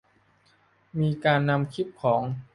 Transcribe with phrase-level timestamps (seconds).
[0.99, 2.21] มีการนำคลิปของ